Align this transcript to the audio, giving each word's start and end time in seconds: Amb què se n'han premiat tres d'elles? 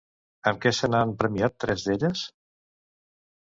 Amb 0.51 0.61
què 0.63 0.71
se 0.77 0.89
n'han 0.93 1.11
premiat 1.21 1.57
tres 1.67 1.87
d'elles? 1.91 2.27